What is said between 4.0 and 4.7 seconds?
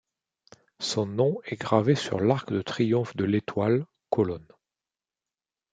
colonne.